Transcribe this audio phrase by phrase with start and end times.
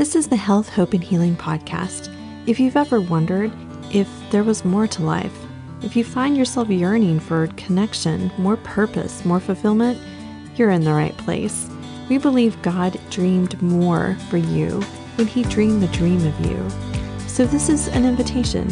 [0.00, 2.08] This is the Health, Hope, and Healing podcast.
[2.46, 3.52] If you've ever wondered
[3.92, 5.38] if there was more to life,
[5.82, 10.00] if you find yourself yearning for connection, more purpose, more fulfillment,
[10.56, 11.68] you're in the right place.
[12.08, 14.80] We believe God dreamed more for you
[15.16, 16.66] when He dreamed the dream of you.
[17.28, 18.70] So, this is an invitation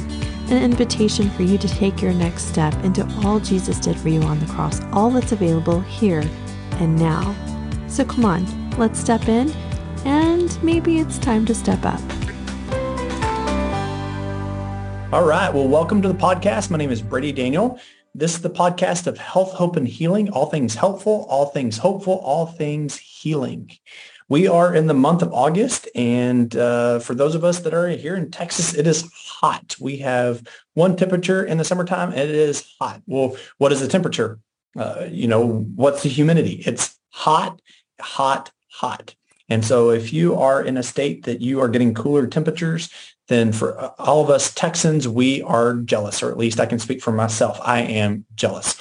[0.50, 4.22] an invitation for you to take your next step into all Jesus did for you
[4.22, 6.24] on the cross, all that's available here
[6.80, 7.34] and now.
[7.86, 9.52] So, come on, let's step in,
[10.06, 12.00] and maybe it's time to step up.
[15.11, 15.53] All right.
[15.53, 16.71] Well, welcome to the podcast.
[16.71, 17.81] My name is Brady Daniel.
[18.14, 20.29] This is the podcast of health, hope, and healing.
[20.31, 23.71] All things helpful, all things hopeful, all things healing.
[24.29, 27.89] We are in the month of August, and uh, for those of us that are
[27.89, 29.76] here in Texas, it is hot.
[29.81, 30.43] We have
[30.75, 33.00] one temperature in the summertime, and it is hot.
[33.06, 34.39] Well, what is the temperature?
[34.77, 36.62] Uh, you know, what's the humidity?
[36.67, 37.62] It's hot,
[37.98, 39.14] hot, hot.
[39.48, 42.91] And so if you are in a state that you are getting cooler temperatures,
[43.28, 46.78] then for uh, all of us Texans, we are jealous, or at least I can
[46.78, 47.58] speak for myself.
[47.62, 48.77] I am jealous.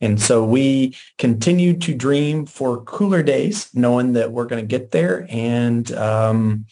[0.00, 4.90] And so we continue to dream for cooler days, knowing that we're going to get
[4.90, 6.66] there and um,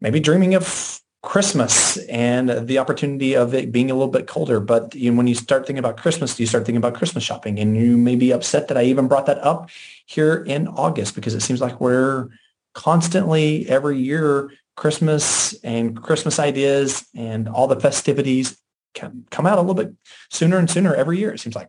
[0.00, 4.60] maybe dreaming of Christmas and the opportunity of it being a little bit colder.
[4.60, 7.58] But you know, when you start thinking about Christmas, you start thinking about Christmas shopping
[7.58, 9.68] and you may be upset that I even brought that up
[10.08, 12.28] here in August because it seems like we're
[12.74, 18.56] constantly every year Christmas and Christmas ideas and all the festivities
[18.94, 19.92] can come out a little bit
[20.30, 21.68] sooner and sooner every year, it seems like.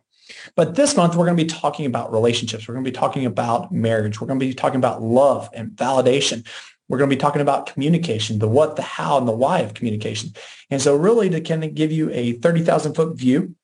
[0.56, 2.66] But this month, we're going to be talking about relationships.
[2.66, 4.20] We're going to be talking about marriage.
[4.20, 6.46] We're going to be talking about love and validation.
[6.88, 9.74] We're going to be talking about communication, the what, the how, and the why of
[9.74, 10.32] communication.
[10.70, 13.54] And so really to kind of give you a 30,000 foot view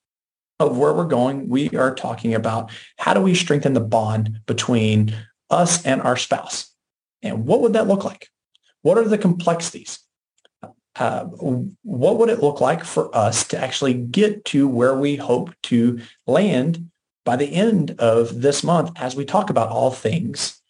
[0.59, 5.15] of where we're going, we are talking about how do we strengthen the bond between
[5.51, 6.73] us and our spouse?
[7.23, 8.29] And what would that look like?
[8.83, 9.99] What are the complexities?
[10.99, 15.55] uh, what would it look like for us to actually get to where we hope
[15.65, 16.91] to land
[17.25, 20.61] by the end of this month as we talk about all things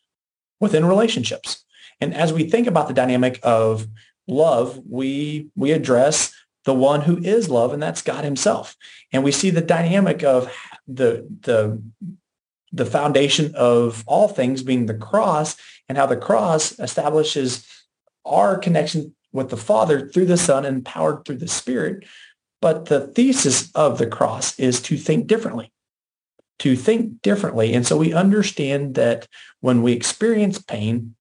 [0.60, 1.64] within relationships?
[2.00, 3.86] And as we think about the dynamic of
[4.26, 6.34] love, we, we address
[6.66, 8.76] the one who is love, and that's God himself.
[9.12, 10.52] And we see the dynamic of
[10.86, 11.80] the, the,
[12.72, 15.56] the foundation of all things being the cross
[15.88, 17.66] and how the cross establishes
[18.24, 22.04] our connection with the Father through the Son, and powered through the Spirit.
[22.60, 25.72] But the thesis of the cross is to think differently,
[26.60, 27.74] to think differently.
[27.74, 29.28] And so we understand that
[29.60, 31.14] when we experience pain,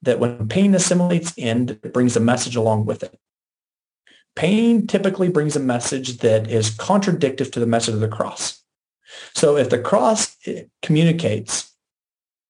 [0.00, 3.18] that when pain assimilates in, it brings a message along with it.
[4.36, 8.62] Pain typically brings a message that is contradictory to the message of the cross.
[9.34, 11.72] So if the cross eh, communicates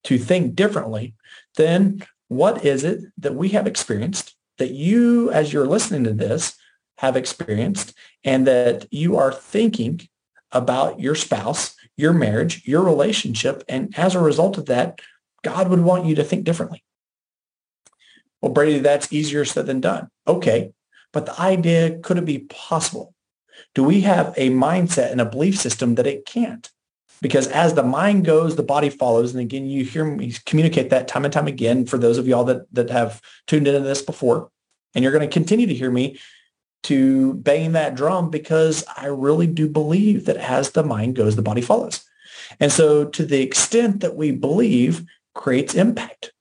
[0.05, 1.15] to think differently,
[1.57, 6.57] then what is it that we have experienced that you, as you're listening to this,
[6.99, 10.01] have experienced and that you are thinking
[10.53, 13.63] about your spouse, your marriage, your relationship.
[13.69, 15.01] And as a result of that,
[15.43, 16.83] God would want you to think differently.
[18.41, 20.09] Well, Brady, that's easier said than done.
[20.27, 20.73] Okay.
[21.17, 23.15] But the idea, could it be possible?
[23.75, 26.71] Do we have a mindset and a belief system that it can't?
[27.23, 29.33] Because as the mind goes, the body follows.
[29.33, 32.45] And again, you hear me communicate that time and time again for those of y'all
[32.45, 34.51] that, that have tuned into this before.
[34.95, 36.19] And you're going to continue to hear me
[36.83, 41.41] to bang that drum because I really do believe that as the mind goes, the
[41.41, 42.05] body follows.
[42.61, 46.35] And so to the extent that we believe creates impact.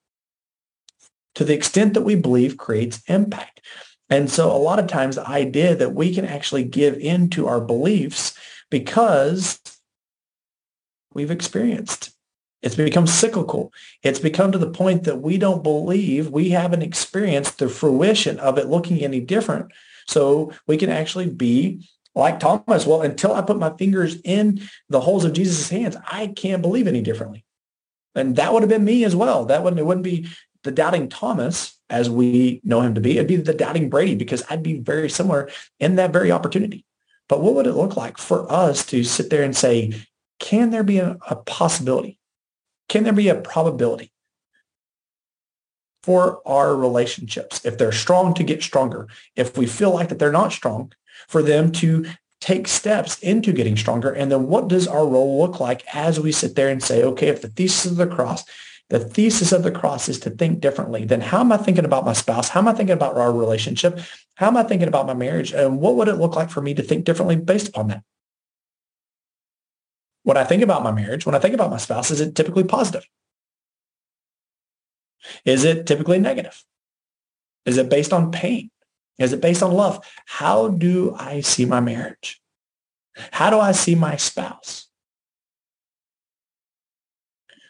[1.36, 3.62] To the extent that we believe creates impact.
[4.10, 7.48] And so a lot of times the idea that we can actually give in to
[7.48, 8.38] our beliefs
[8.70, 9.60] because
[11.14, 12.12] we've experienced.
[12.62, 13.72] It's become cyclical.
[14.02, 18.58] It's become to the point that we don't believe we haven't experienced the fruition of
[18.58, 19.72] it looking any different.
[20.08, 22.86] So we can actually be like Thomas.
[22.86, 26.88] Well, until I put my fingers in the holes of Jesus' hands, I can't believe
[26.88, 27.46] any differently.
[28.16, 29.46] And that would have been me as well.
[29.46, 30.28] That wouldn't, it wouldn't be
[30.66, 33.18] the doubting Thomas as we know him to be.
[33.18, 35.50] It'd be the doubting Brady because I'd be very similar
[35.80, 36.84] in that very opportunity.
[37.30, 39.94] But what would it look like for us to sit there and say,
[40.40, 42.20] can there be a, a possibility?
[42.90, 44.12] Can there be a probability
[46.04, 49.08] for our relationships, if they're strong, to get stronger?
[49.36, 50.92] If we feel like that they're not strong,
[51.28, 52.06] for them to
[52.42, 54.12] take steps into getting stronger?
[54.12, 57.28] And then what does our role look like as we sit there and say, okay,
[57.28, 58.44] if the thesis of the cross,
[58.90, 62.06] the thesis of the cross is to think differently, then how am I thinking about
[62.06, 62.50] my spouse?
[62.50, 64.00] How am I thinking about our relationship?
[64.36, 65.54] How am I thinking about my marriage?
[65.54, 68.04] And what would it look like for me to think differently based upon that?
[70.26, 72.64] when I think about my marriage, when I think about my spouse, is it typically
[72.64, 73.08] positive?
[75.46, 76.64] Is it typically negative?
[77.66, 78.72] Is it based on pain?
[79.20, 80.04] Is it based on love?
[80.26, 82.42] How do I see my marriage?
[83.32, 84.85] How do I see my spouse?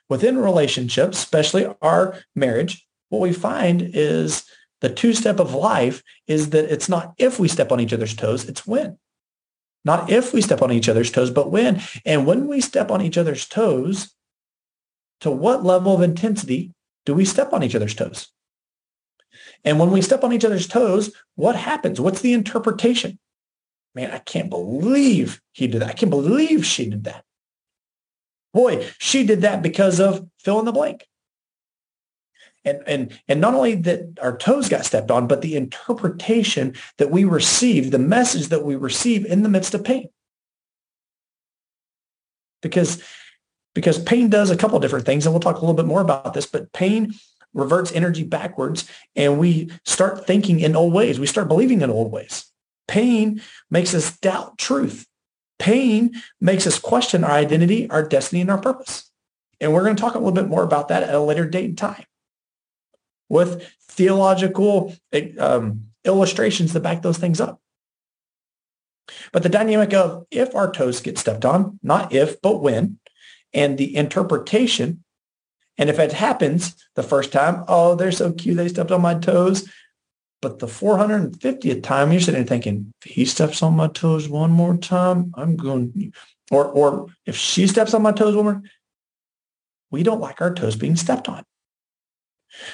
[0.09, 4.45] Within relationships, especially our marriage, what we find is
[4.81, 8.15] the two step of life is that it's not if we step on each other's
[8.15, 8.97] toes, it's when.
[9.83, 11.81] Not if we step on each other's toes, but when.
[12.05, 14.15] And when we step on each other's toes,
[15.21, 16.73] to what level of intensity
[17.05, 18.29] do we step on each other's toes?
[19.63, 21.99] And when we step on each other's toes, what happens?
[22.01, 23.19] What's the interpretation?
[23.93, 25.89] Man, I can't believe he did that.
[25.89, 27.23] I can't believe she did that.
[28.55, 31.05] Boy, she did that because of fill in the blank.
[32.63, 37.11] And, and, and not only that our toes got stepped on, but the interpretation that
[37.11, 40.07] we receive, the message that we receive in the midst of pain.
[42.61, 43.03] Because,
[43.75, 46.33] because pain does a couple different things, and we'll talk a little bit more about
[46.33, 47.13] this, but pain
[47.53, 51.19] reverts energy backwards and we start thinking in old ways.
[51.19, 52.45] We start believing in old ways.
[52.87, 55.05] Pain makes us doubt truth.
[55.59, 59.09] Pain makes us question our identity, our destiny, and our purpose.
[59.59, 61.65] And we're going to talk a little bit more about that at a later date
[61.65, 62.03] and time
[63.29, 64.95] with theological
[65.39, 67.61] um, illustrations to back those things up.
[69.31, 72.99] But the dynamic of if our toes get stepped on, not if, but when,
[73.53, 75.03] and the interpretation
[75.77, 79.15] and if it happens the first time, oh, they're so cute, they stepped on my
[79.15, 79.69] toes.
[80.41, 84.77] But the 450th time, you're sitting thinking, if he steps on my toes one more
[84.77, 86.13] time, I'm going,
[86.51, 88.61] or, or if she steps on my toes one more,
[89.91, 91.43] we don't like our toes being stepped on.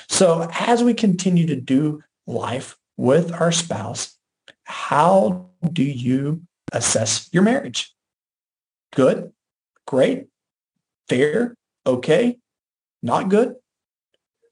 [0.09, 4.17] So as we continue to do life with our spouse,
[4.63, 6.41] how do you
[6.71, 7.93] assess your marriage?
[8.93, 9.31] Good,
[9.87, 10.27] great,
[11.07, 11.55] fair,
[11.85, 12.37] okay,
[13.01, 13.55] not good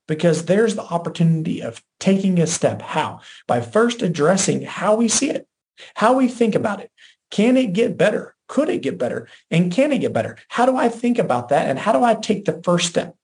[0.10, 2.82] because there's the opportunity of taking a step.
[2.82, 3.22] How?
[3.48, 5.48] By first addressing how we see it,
[5.94, 6.92] how we think about it.
[7.30, 8.36] Can it get better?
[8.48, 9.28] Could it get better?
[9.52, 10.40] And can it get better?
[10.48, 11.70] How do I think about that?
[11.70, 13.16] And how do I take the first step?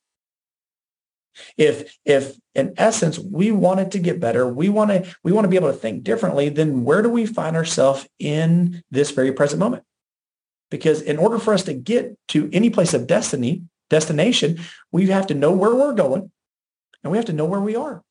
[1.58, 5.46] If, if in essence, we want it to get better, we want to, we want
[5.46, 9.32] to be able to think differently, then where do we find ourselves in this very
[9.32, 9.84] present moment?
[10.70, 14.60] Because in order for us to get to any place of destiny, destination,
[14.92, 16.32] we have to know where we're going
[17.06, 18.04] and we have to know where we are.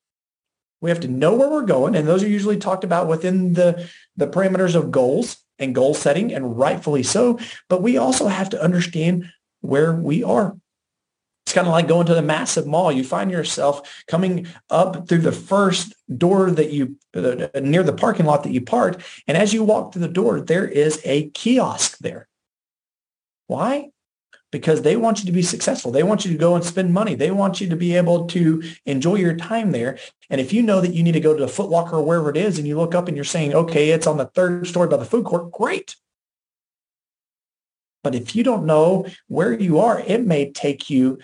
[0.81, 1.97] We have to know where we're going.
[1.97, 6.33] And those are usually talked about within the, the parameters of goals and goal setting
[6.33, 7.41] and rightfully so.
[7.69, 9.33] But we also have to understand
[9.63, 10.57] where we are.
[11.45, 12.93] It's kind of like going to the massive mall.
[12.93, 18.27] You find yourself coming up through the first door that you uh, near the parking
[18.27, 19.03] lot that you parked.
[19.27, 22.29] And as you walk through the door, there is a kiosk there.
[23.49, 23.91] Why?
[24.55, 25.91] Because they want you to be successful.
[25.91, 27.17] They want you to go and spend money.
[27.17, 29.99] They want you to be able to enjoy your time there.
[30.31, 32.31] And if you know that you need to go to the Foot Locker or wherever
[32.31, 34.87] it is and you look up and you're saying, okay, it's on the third story
[34.87, 35.97] by the food court, great.
[38.05, 41.19] But if you don't know where you are, it may take you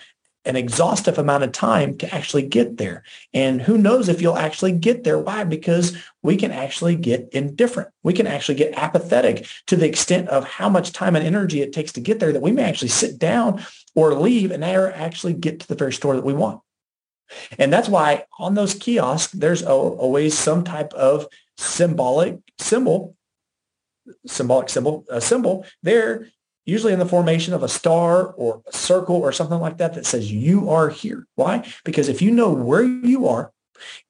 [0.45, 3.03] an exhaustive amount of time to actually get there.
[3.33, 5.19] And who knows if you'll actually get there.
[5.19, 5.43] Why?
[5.43, 7.89] Because we can actually get indifferent.
[8.03, 11.73] We can actually get apathetic to the extent of how much time and energy it
[11.73, 15.33] takes to get there that we may actually sit down or leave and never actually
[15.33, 16.61] get to the very store that we want.
[17.57, 21.27] And that's why on those kiosks, there's always some type of
[21.57, 23.15] symbolic symbol,
[24.25, 26.27] symbolic symbol, a symbol there
[26.71, 30.05] usually in the formation of a star or a circle or something like that that
[30.05, 31.27] says you are here.
[31.35, 31.69] Why?
[31.83, 33.51] Because if you know where you are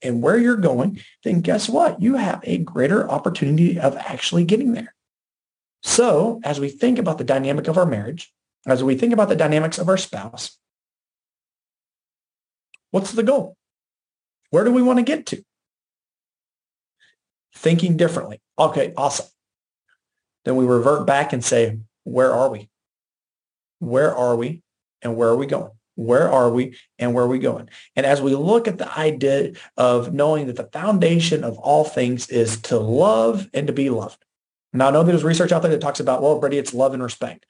[0.04, 2.00] and where you're going, then guess what?
[2.00, 4.94] You have a greater opportunity of actually getting there.
[5.82, 8.32] So as we think about the dynamic of our marriage,
[8.68, 10.56] as we think about the dynamics of our spouse,
[12.92, 13.58] what's the goal?
[14.52, 15.44] Where do we want to get to?
[17.56, 18.40] Thinking differently.
[18.60, 19.26] Okay, awesome.
[20.46, 22.70] Then we revert back and say, where are we?
[23.80, 24.62] Where are we
[25.02, 25.72] and where are we going?
[25.96, 27.70] Where are we and where are we going?
[27.96, 32.30] And as we look at the idea of knowing that the foundation of all things
[32.30, 34.24] is to love and to be loved.
[34.74, 37.04] Now, I know there's research out there that talks about, well, Brady, it's love and
[37.04, 37.46] respect.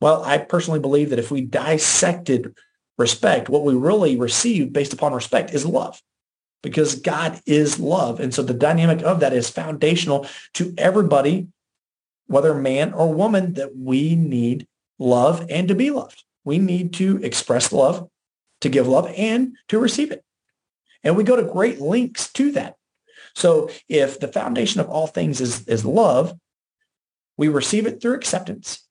[0.00, 2.56] Well, I personally believe that if we dissected
[2.98, 6.00] respect, what we really receive based upon respect is love
[6.62, 8.20] because God is love.
[8.20, 11.48] And so the dynamic of that is foundational to everybody
[12.26, 14.66] whether man or woman, that we need
[14.98, 16.24] love and to be loved.
[16.44, 18.08] We need to express love,
[18.60, 20.24] to give love, and to receive it.
[21.04, 22.76] And we go to great lengths to that.
[23.34, 26.34] So if the foundation of all things is, is love,
[27.36, 28.86] we receive it through acceptance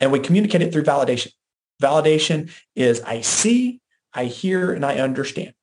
[0.00, 1.32] and we communicate it through validation.
[1.82, 3.80] Validation is I see,
[4.12, 5.54] I hear, and I understand.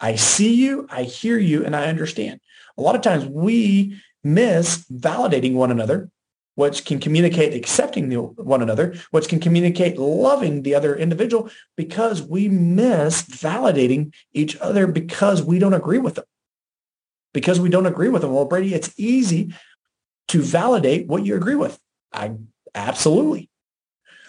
[0.00, 2.40] I see you, I hear you, and I understand.
[2.78, 6.10] A lot of times we miss validating one another,
[6.54, 12.22] which can communicate accepting the, one another, which can communicate loving the other individual because
[12.22, 16.24] we miss validating each other because we don't agree with them.
[17.32, 18.32] Because we don't agree with them.
[18.32, 19.52] Well, Brady, it's easy
[20.28, 21.78] to validate what you agree with.
[22.12, 22.32] I
[22.74, 23.50] absolutely.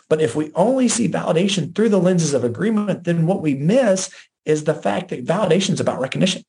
[0.10, 4.14] But if we only see validation through the lenses of agreement, then what we miss
[4.46, 6.44] is the fact that validation is about recognition.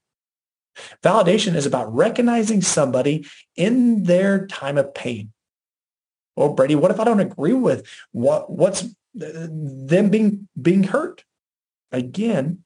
[1.02, 5.32] Validation is about recognizing somebody in their time of pain.
[6.36, 11.24] Well, Brady, what if I don't agree with what what's uh, them being being hurt?
[11.92, 12.64] Again,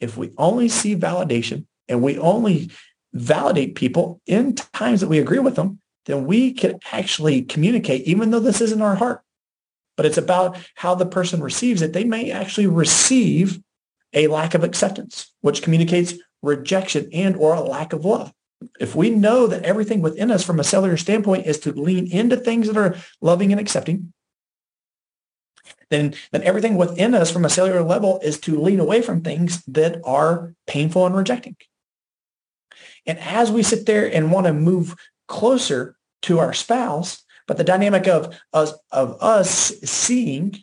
[0.00, 2.70] if we only see validation and we only
[3.12, 8.30] validate people in times that we agree with them, then we can actually communicate, even
[8.30, 9.22] though this isn't our heart.
[9.96, 11.92] But it's about how the person receives it.
[11.92, 13.60] They may actually receive
[14.12, 18.32] a lack of acceptance, which communicates rejection and or a lack of love.
[18.80, 22.36] If we know that everything within us from a cellular standpoint is to lean into
[22.36, 24.12] things that are loving and accepting,
[25.90, 29.62] then, then everything within us from a cellular level is to lean away from things
[29.66, 31.56] that are painful and rejecting.
[33.06, 34.94] And as we sit there and want to move
[35.28, 40.62] closer to our spouse, but the dynamic of us, of us seeing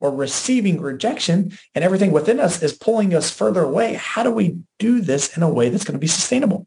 [0.00, 3.94] or receiving rejection and everything within us is pulling us further away.
[3.94, 6.66] How do we do this in a way that's going to be sustainable?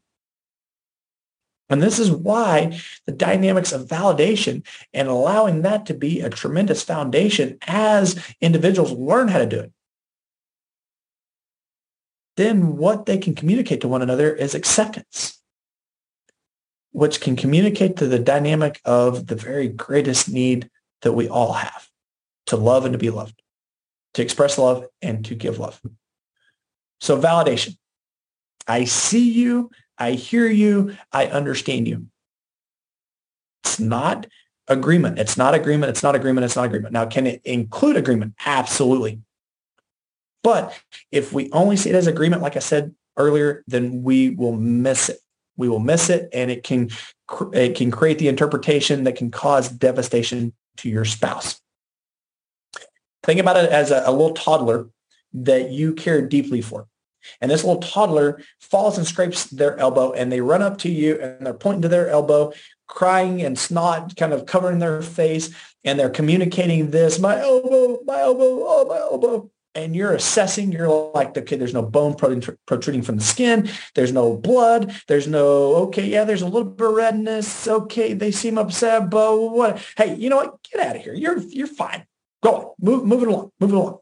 [1.70, 6.82] And this is why the dynamics of validation and allowing that to be a tremendous
[6.82, 9.72] foundation as individuals learn how to do it.
[12.36, 15.40] Then what they can communicate to one another is acceptance,
[16.90, 20.70] which can communicate to the dynamic of the very greatest need
[21.02, 21.91] that we all have
[22.46, 23.40] to love and to be loved,
[24.14, 25.80] to express love and to give love.
[27.00, 27.76] So validation.
[28.66, 29.70] I see you.
[29.98, 30.96] I hear you.
[31.12, 32.06] I understand you.
[33.64, 34.26] It's not
[34.68, 35.18] agreement.
[35.18, 35.90] It's not agreement.
[35.90, 36.44] It's not agreement.
[36.44, 36.92] It's not agreement.
[36.92, 38.34] Now, can it include agreement?
[38.44, 39.20] Absolutely.
[40.42, 40.78] But
[41.10, 45.08] if we only see it as agreement, like I said earlier, then we will miss
[45.08, 45.18] it.
[45.56, 46.90] We will miss it and it can,
[47.52, 51.61] it can create the interpretation that can cause devastation to your spouse.
[53.22, 54.88] Think about it as a, a little toddler
[55.34, 56.86] that you care deeply for.
[57.40, 61.20] And this little toddler falls and scrapes their elbow and they run up to you
[61.20, 62.52] and they're pointing to their elbow,
[62.88, 65.54] crying and snot kind of covering their face.
[65.84, 69.50] And they're communicating this, my elbow, my elbow, oh, my elbow.
[69.74, 73.70] And you're assessing, you're like, okay, there's no bone protruding from the skin.
[73.94, 74.94] There's no blood.
[75.08, 77.66] There's no, okay, yeah, there's a little bit of redness.
[77.66, 79.82] Okay, they seem upset, but what?
[79.96, 80.62] Hey, you know what?
[80.62, 81.14] Get out of here.
[81.14, 82.06] You're, you're fine.
[82.42, 83.98] Go on, move, move it along, move it along.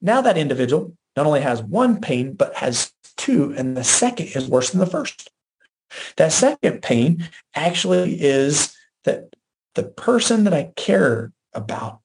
[0.00, 4.48] Now that individual not only has one pain, but has two, and the second is
[4.48, 5.30] worse than the first.
[6.16, 8.74] That second pain actually is
[9.04, 9.34] that
[9.74, 12.00] the person that I care about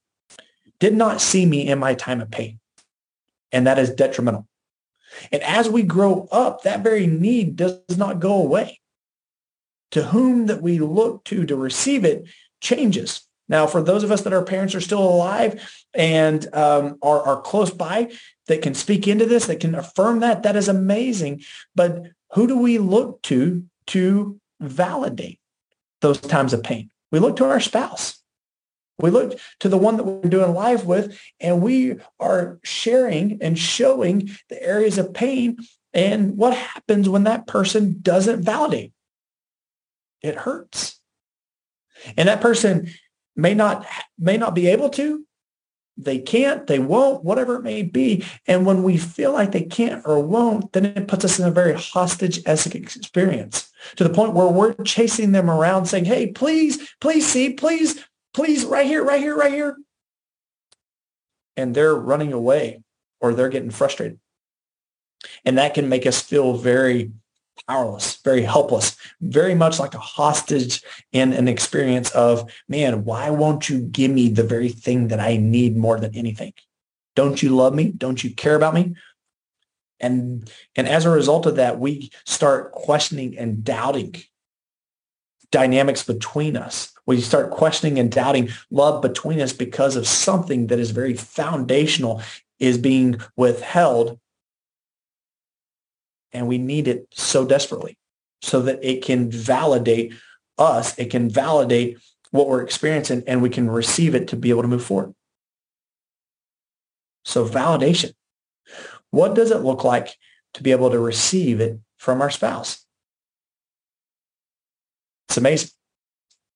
[0.79, 2.59] did not see me in my time of pain.
[3.51, 4.47] And that is detrimental.
[5.31, 8.81] And as we grow up, that very need does not go away.
[9.91, 12.25] To whom that we look to to receive it
[12.59, 13.24] changes.
[13.47, 15.61] Now, for those of us that our parents are still alive
[15.93, 18.11] and um, are, are close by
[18.47, 21.43] that can speak into this, that can affirm that, that is amazing.
[21.75, 25.39] But who do we look to to validate
[26.01, 26.89] those times of pain?
[27.11, 28.19] We look to our spouse.
[28.97, 33.59] We look to the one that we're doing life with, and we are sharing and
[33.59, 35.57] showing the areas of pain
[35.93, 38.93] and what happens when that person doesn't validate.
[40.21, 40.99] It hurts.
[42.17, 42.89] And that person
[43.35, 43.85] may not
[44.17, 45.25] may not be able to.
[45.97, 48.25] They can't they won't whatever it may be.
[48.47, 51.51] And when we feel like they can't or won't then it puts us in a
[51.51, 57.25] very hostage-esque experience to the point where we're chasing them around saying hey please please
[57.25, 59.77] see please please right here right here right here.
[61.57, 62.83] And they're running away
[63.21, 64.19] or they're getting frustrated.
[65.45, 67.11] And that can make us feel very
[67.67, 73.69] powerless, very helpless, very much like a hostage in an experience of, man, why won't
[73.69, 76.53] you give me the very thing that I need more than anything?
[77.15, 77.91] Don't you love me?
[77.91, 78.95] Don't you care about me?
[79.99, 84.15] And, and as a result of that, we start questioning and doubting
[85.51, 86.91] dynamics between us.
[87.05, 92.21] We start questioning and doubting love between us because of something that is very foundational
[92.59, 94.19] is being withheld
[96.35, 97.97] and we need it so desperately
[98.41, 100.13] so that it can validate
[100.57, 100.97] us.
[100.99, 101.97] It can validate
[102.31, 105.13] what we're experiencing and we can receive it to be able to move forward.
[107.23, 108.13] So validation.
[109.09, 110.15] What does it look like
[110.55, 112.85] to be able to receive it from our spouse.
[115.27, 115.69] It's amazing.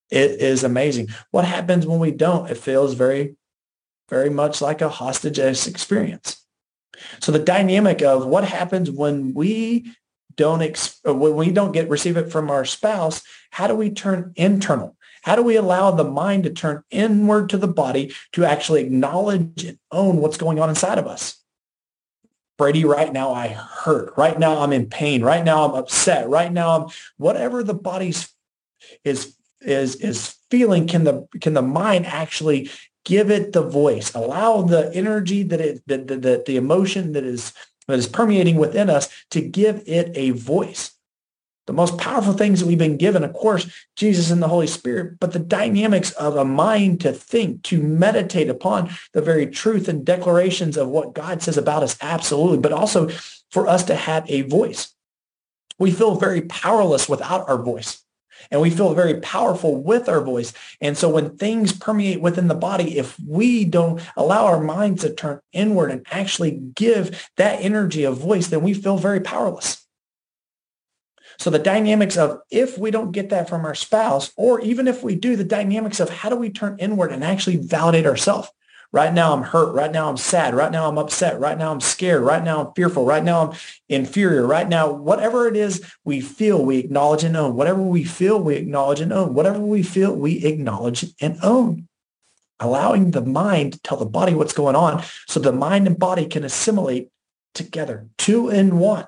[0.09, 1.09] It is amazing.
[1.31, 2.50] What happens when we don't?
[2.50, 3.36] It feels very,
[4.09, 6.38] very much like a hostage experience.
[7.19, 9.93] So the dynamic of what happens when we
[10.35, 14.33] don't ex- when we don't get receive it from our spouse, how do we turn
[14.35, 14.95] internal?
[15.23, 19.65] How do we allow the mind to turn inward to the body to actually acknowledge
[19.65, 21.35] and own what's going on inside of us?
[22.57, 24.13] Brady, right now I hurt.
[24.17, 25.21] Right now I'm in pain.
[25.23, 26.29] Right now I'm upset.
[26.29, 28.29] Right now I'm whatever the body's
[29.03, 30.87] is is is feeling.
[30.87, 32.69] Can the can the mind actually
[33.05, 34.13] give it the voice?
[34.13, 37.53] Allow the energy that it the the, the emotion that is
[37.87, 40.91] that is permeating within us to give it a voice
[41.69, 45.19] the most powerful things that we've been given, of course, Jesus and the Holy Spirit,
[45.19, 50.03] but the dynamics of a mind to think, to meditate upon the very truth and
[50.03, 53.09] declarations of what God says about us, absolutely, but also
[53.51, 54.95] for us to have a voice.
[55.77, 58.03] We feel very powerless without our voice.
[58.51, 60.53] And we feel very powerful with our voice.
[60.81, 65.13] And so when things permeate within the body, if we don't allow our minds to
[65.13, 69.85] turn inward and actually give that energy a voice, then we feel very powerless.
[71.37, 75.03] So the dynamics of if we don't get that from our spouse, or even if
[75.03, 78.49] we do, the dynamics of how do we turn inward and actually validate ourselves?
[78.91, 79.75] Right now I'm hurt.
[79.75, 80.55] Right now I'm sad.
[80.55, 81.39] Right now I'm upset.
[81.39, 82.24] Right now I'm scared.
[82.24, 83.05] Right now I'm fearful.
[83.05, 84.48] Right now I'm inferior.
[84.48, 87.55] Right now, whatever it is we feel, we acknowledge and own.
[87.55, 89.36] Whatever we feel, we acknowledge and own.
[89.36, 91.88] Whatever we feel, we acknowledge and own.
[92.60, 96.25] Allowing the mind to tell the body what's going on so the mind and body
[96.25, 97.10] can assimilate
[97.53, 99.08] together, two in one.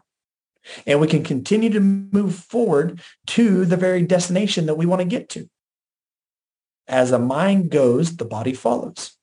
[0.86, 5.08] And we can continue to move forward to the very destination that we want to
[5.08, 5.50] get to.
[6.88, 9.18] As the mind goes, the body follows.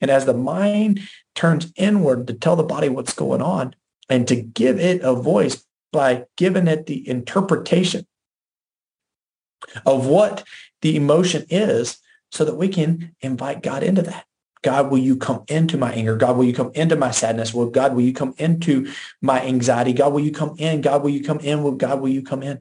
[0.00, 1.00] And as the mind
[1.34, 3.74] turns inward to tell the body what's going on
[4.08, 8.06] and to give it a voice by giving it the interpretation
[9.84, 10.44] of what
[10.82, 11.98] the emotion is
[12.30, 14.24] so that we can invite God into that.
[14.62, 16.16] God, will you come into my anger?
[16.16, 17.54] God, will you come into my sadness?
[17.54, 19.92] Well, God, will you come into my anxiety?
[19.92, 20.82] God, will you come in?
[20.82, 21.62] God, will you come in?
[21.62, 22.60] Well, God, will you come in?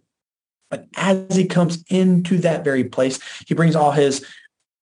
[0.69, 4.25] But as he comes into that very place, he brings all his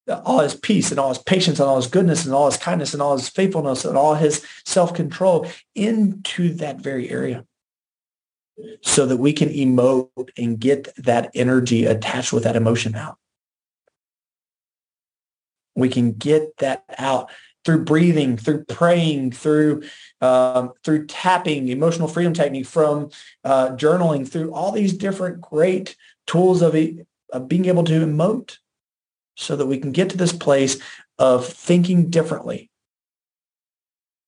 [0.08, 2.94] all his peace and all his patience and all his goodness and all his kindness
[2.94, 7.46] and all his faithfulness and all his self-control into that very area
[8.82, 13.18] so that we can emote and get that energy attached with that emotion out.
[15.76, 17.30] We can get that out
[17.64, 19.84] through breathing, through praying, through
[20.22, 23.10] um, through tapping, emotional freedom technique, from
[23.44, 26.76] uh, journaling, through all these different great tools of,
[27.32, 28.58] of being able to emote,
[29.38, 30.82] so that we can get to this place
[31.18, 32.70] of thinking differently.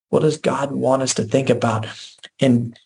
[0.10, 1.88] What does God want us to think about?
[2.40, 2.80] And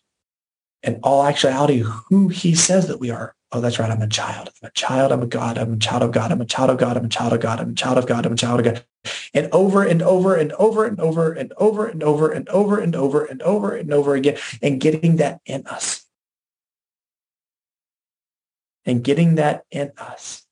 [0.81, 4.49] in all actuality, who He says that we are oh, that's right, I'm a child.
[4.61, 5.11] I'm a child.
[5.11, 5.57] I'm a God.
[5.57, 6.31] I'm a child of God.
[6.31, 6.97] I'm a child of God.
[6.97, 7.59] I'm a child of God.
[7.59, 8.25] I'm a child of God.
[8.25, 8.85] I'm a child of God.
[9.33, 12.95] And over and over and over and over and over and over and over and
[12.95, 16.05] over and over and over again and getting that in us.
[18.85, 20.45] And getting that in us.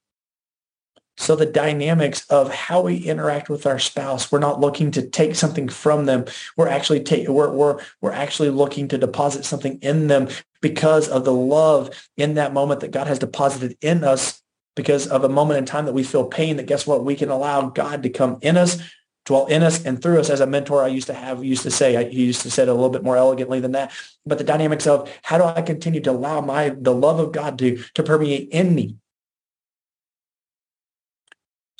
[1.21, 5.35] So the dynamics of how we interact with our spouse, we're not looking to take
[5.35, 6.25] something from them.
[6.57, 10.29] We're actually take, we're, we're, we're actually looking to deposit something in them
[10.61, 14.41] because of the love in that moment that God has deposited in us
[14.75, 17.05] because of a moment in time that we feel pain that guess what?
[17.05, 18.81] We can allow God to come in us,
[19.25, 21.71] dwell in us and through us as a mentor I used to have, used to
[21.71, 23.91] say, I used to say it a little bit more elegantly than that.
[24.25, 27.59] But the dynamics of how do I continue to allow my, the love of God
[27.59, 28.95] to, to permeate in me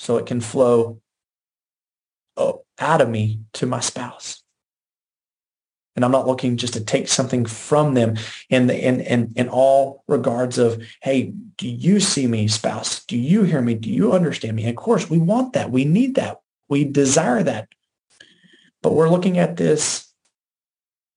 [0.02, 1.00] so it can flow
[2.36, 4.42] oh, out of me to my spouse.
[5.96, 8.16] And I'm not looking just to take something from them
[8.50, 13.06] in the in, in in all regards of, hey, do you see me, spouse?
[13.06, 13.76] Do you hear me?
[13.76, 14.68] Do you understand me?
[14.68, 15.70] Of course, we want that.
[15.70, 16.40] We need that.
[16.68, 17.68] We desire that.
[18.82, 20.12] But we're looking at this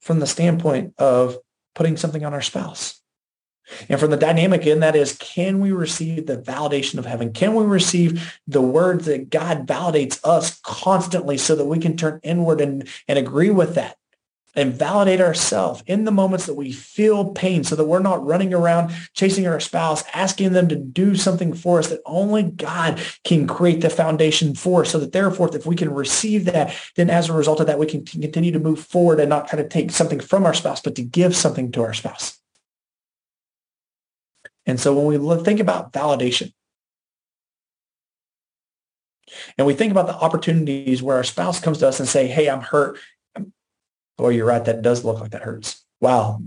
[0.03, 1.38] from the standpoint of
[1.75, 3.01] putting something on our spouse.
[3.88, 7.33] And from the dynamic in that is, can we receive the validation of heaven?
[7.33, 12.20] Can we receive the words that God validates us constantly so that we can turn
[12.22, 13.96] inward and, and agree with that
[14.57, 18.55] and validate ourselves in the moments that we feel pain so that we're not running
[18.55, 23.46] around chasing our spouse, asking them to do something for us that only God can
[23.46, 27.33] create the foundation for so that therefore, if we can receive that, then as a
[27.33, 30.20] result of that, we can continue to move forward and not try to take something
[30.20, 32.38] from our spouse, but to give something to our spouse.
[34.66, 36.53] And so when we think about validation,
[39.59, 42.48] and we think about the opportunities where our spouse comes to us and say, hey,
[42.48, 42.98] I'm hurt.
[44.16, 44.64] Boy, you're right.
[44.64, 45.85] That does look like that hurts.
[46.00, 46.42] Wow.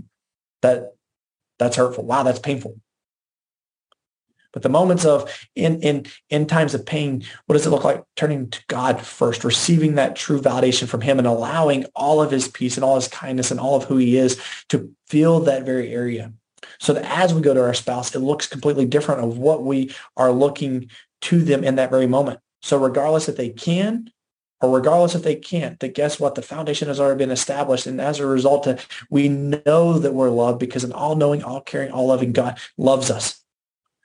[0.62, 0.94] That
[1.58, 2.04] that's hurtful.
[2.04, 2.80] Wow, that's painful.
[4.52, 8.02] But the moments of in in in times of pain, what does it look like?
[8.16, 12.48] Turning to God first, receiving that true validation from Him, and allowing all of His
[12.48, 15.92] peace and all His kindness and all of who He is to feel that very
[15.92, 16.32] area.
[16.78, 19.94] So that as we go to our spouse, it looks completely different of what we
[20.16, 20.90] are looking
[21.22, 22.40] to them in that very moment.
[22.62, 24.10] So regardless if they can
[24.60, 26.34] or regardless if they can't, that guess what?
[26.34, 27.86] The foundation has already been established.
[27.86, 28.76] And as a result, uh,
[29.08, 33.40] we know that we're loved because an all-knowing, all-caring, all-loving God loves us.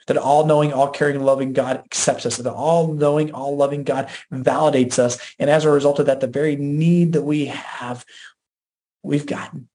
[0.06, 2.38] That all-knowing, all-caring, loving God accepts us.
[2.38, 5.18] That all-knowing, all-loving God validates us.
[5.39, 8.06] And as a result of that, the very need that we have,
[9.02, 9.70] we've gotten.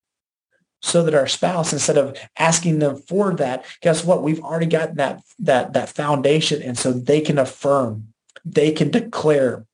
[0.81, 4.23] So that our spouse, instead of asking them for that, guess what?
[4.23, 6.63] We've already gotten that, that, that foundation.
[6.63, 8.15] And so they can affirm,
[8.45, 9.67] they can declare,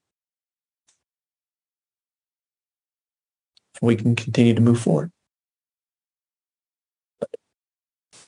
[3.82, 5.12] we can continue to move forward.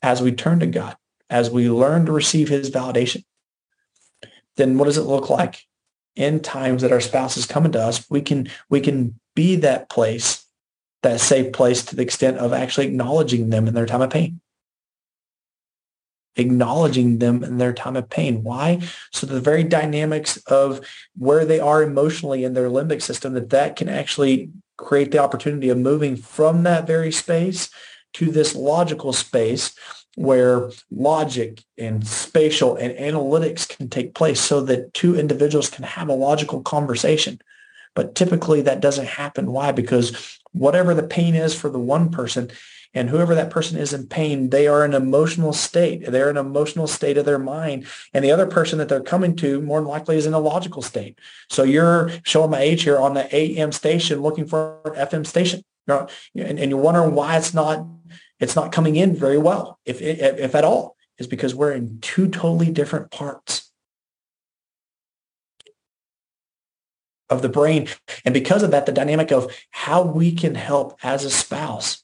[0.03, 0.95] As we turn to God,
[1.31, 3.23] as we learn to receive his validation,
[4.55, 5.63] then what does it look like
[6.15, 8.07] in times that our spouse is coming to us?
[8.07, 10.45] We can, we can be that place,
[11.03, 14.39] that safe place to the extent of actually acknowledging them in their time of pain
[16.37, 18.43] acknowledging them in their time of pain.
[18.43, 18.81] Why?
[19.11, 23.75] So the very dynamics of where they are emotionally in their limbic system, that that
[23.75, 27.69] can actually create the opportunity of moving from that very space
[28.13, 29.73] to this logical space
[30.15, 36.09] where logic and spatial and analytics can take place so that two individuals can have
[36.09, 37.39] a logical conversation.
[37.95, 39.51] But typically that doesn't happen.
[39.51, 39.71] Why?
[39.71, 42.49] Because whatever the pain is for the one person,
[42.93, 46.09] and whoever that person is in pain, they are in an emotional state.
[46.09, 47.85] They're in an emotional state of their mind.
[48.13, 50.81] And the other person that they're coming to more than likely is in a logical
[50.81, 51.19] state.
[51.49, 55.63] So you're showing my age here on the AM station looking for an FM station.
[55.87, 57.85] And, and you're wondering why it's not
[58.39, 62.29] it's not coming in very well, if, if at all, is because we're in two
[62.29, 63.66] totally different parts
[67.29, 67.87] of the brain.
[68.25, 72.03] And because of that, the dynamic of how we can help as a spouse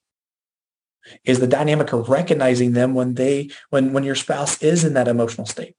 [1.25, 5.07] is the dynamic of recognizing them when they when when your spouse is in that
[5.07, 5.75] emotional state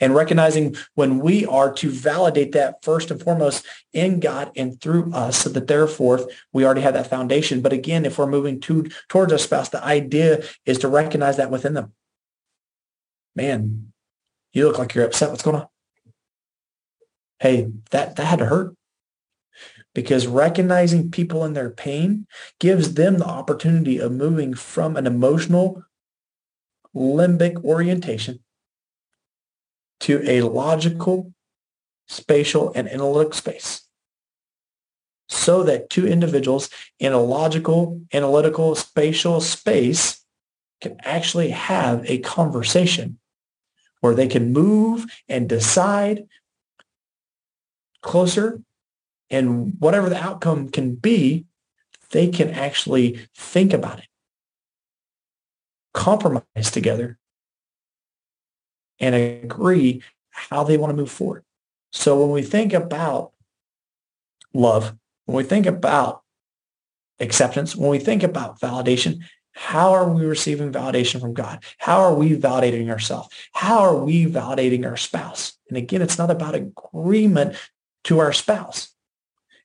[0.00, 5.12] and recognizing when we are to validate that first and foremost in God and through
[5.12, 7.60] us so that therefore we already have that foundation.
[7.60, 11.50] But again, if we're moving to, towards a spouse, the idea is to recognize that
[11.50, 11.92] within them.
[13.36, 13.92] Man,
[14.52, 15.30] you look like you're upset.
[15.30, 15.68] What's going on?
[17.40, 18.76] Hey, that, that had to hurt.
[19.94, 22.26] Because recognizing people in their pain
[22.60, 25.82] gives them the opportunity of moving from an emotional
[26.94, 28.40] limbic orientation
[30.00, 31.32] to a logical,
[32.06, 33.82] spatial, and analytic space.
[35.28, 40.24] So that two individuals in a logical, analytical, spatial space
[40.80, 43.18] can actually have a conversation
[44.00, 46.26] where they can move and decide
[48.02, 48.60] closer
[49.30, 51.46] and whatever the outcome can be,
[52.10, 54.06] they can actually think about it,
[55.94, 57.18] compromise together,
[58.98, 61.44] and agree how they want to move forward.
[61.92, 63.32] So when we think about
[64.52, 64.94] love,
[65.26, 66.22] when we think about
[67.20, 69.20] acceptance, when we think about validation,
[69.52, 71.62] how are we receiving validation from God?
[71.78, 73.28] How are we validating ourselves?
[73.52, 75.58] How are we validating our spouse?
[75.68, 77.56] And again, it's not about agreement
[78.04, 78.90] to our spouse.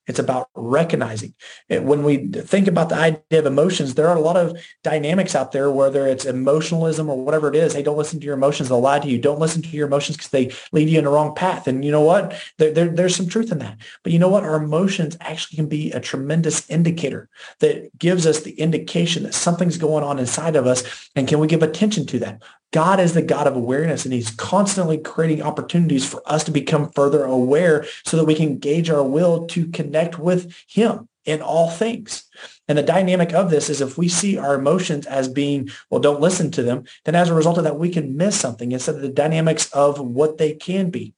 [0.08, 1.34] It's about recognizing.
[1.68, 5.52] When we think about the idea of emotions, there are a lot of dynamics out
[5.52, 7.74] there, whether it's emotionalism or whatever it is.
[7.74, 8.70] Hey, don't listen to your emotions.
[8.70, 9.18] They'll lie to you.
[9.18, 11.68] Don't listen to your emotions because they lead you in the wrong path.
[11.68, 12.40] And you know what?
[12.60, 13.80] There, there, there's some truth in that.
[14.04, 14.44] But you know what?
[14.44, 17.28] Our emotions actually can be a tremendous indicator
[17.60, 21.10] that gives us the indication that something's going on inside of us.
[21.16, 22.44] And can we give attention to that?
[22.76, 26.92] God is the God of awareness and he's constantly creating opportunities for us to become
[26.92, 31.70] further aware so that we can gauge our will to connect with him in all
[31.70, 32.26] things.
[32.68, 36.20] And the dynamic of this is if we see our emotions as being, well, don't
[36.20, 39.02] listen to them, then as a result of that, we can miss something instead of
[39.02, 41.14] the dynamics of what they can be.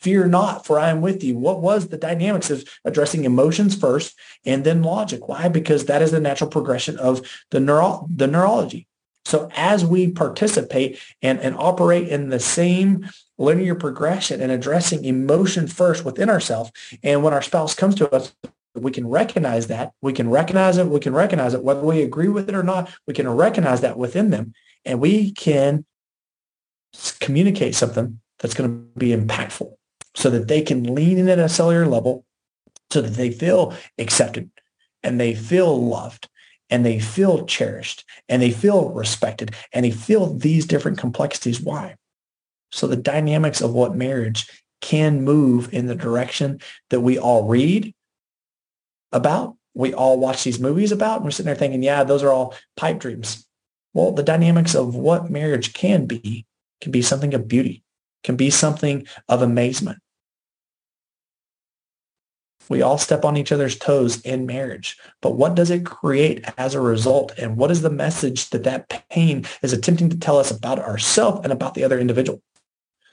[0.00, 1.38] Fear not, for I am with you.
[1.38, 5.26] What was the dynamics of addressing emotions first and then logic?
[5.26, 5.48] Why?
[5.48, 8.86] Because that is the natural progression of the neuro- the neurology.
[9.26, 15.66] So as we participate and, and operate in the same linear progression and addressing emotion
[15.66, 16.70] first within ourselves,
[17.02, 18.32] and when our spouse comes to us,
[18.76, 19.92] we can recognize that.
[20.00, 20.86] We can recognize it.
[20.86, 21.64] We can recognize it.
[21.64, 24.52] Whether we agree with it or not, we can recognize that within them.
[24.84, 25.84] And we can
[27.18, 29.74] communicate something that's going to be impactful
[30.14, 32.24] so that they can lean in at a cellular level
[32.92, 34.50] so that they feel accepted
[35.02, 36.28] and they feel loved
[36.70, 41.60] and they feel cherished and they feel respected and they feel these different complexities.
[41.60, 41.96] Why?
[42.72, 44.48] So the dynamics of what marriage
[44.80, 47.94] can move in the direction that we all read
[49.12, 52.32] about, we all watch these movies about, and we're sitting there thinking, yeah, those are
[52.32, 53.46] all pipe dreams.
[53.94, 56.46] Well, the dynamics of what marriage can be
[56.80, 57.82] can be something of beauty,
[58.22, 59.98] can be something of amazement.
[62.68, 66.74] We all step on each other's toes in marriage, but what does it create as
[66.74, 67.32] a result?
[67.38, 71.40] And what is the message that that pain is attempting to tell us about ourselves
[71.44, 72.42] and about the other individual?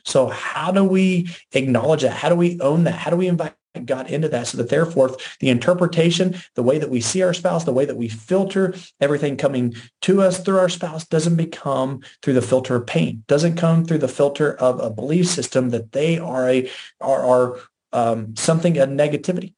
[0.06, 2.12] So how do we acknowledge that?
[2.12, 2.96] How do we own that?
[2.96, 6.90] How do we invite God into that so that therefore the interpretation, the way that
[6.90, 10.70] we see our spouse, the way that we filter everything coming to us through our
[10.70, 14.90] spouse doesn't become through the filter of pain, doesn't come through the filter of a
[14.90, 16.70] belief system that they are a
[17.02, 17.60] are, are
[17.94, 19.54] um, something a negativity.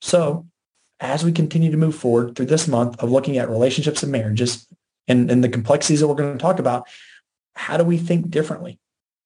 [0.00, 0.46] So
[1.00, 4.66] as we continue to move forward through this month of looking at relationships and marriages
[5.08, 6.86] and, and the complexities that we're going to talk about,
[7.56, 8.78] how do we think differently?